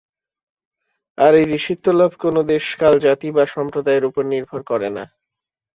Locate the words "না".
4.97-5.03